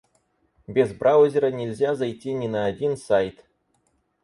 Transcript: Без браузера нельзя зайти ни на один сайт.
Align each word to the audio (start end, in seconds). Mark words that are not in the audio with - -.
Без 0.67 0.91
браузера 0.95 1.51
нельзя 1.51 1.93
зайти 1.93 2.33
ни 2.33 2.47
на 2.47 2.65
один 2.65 2.97
сайт. 2.97 3.45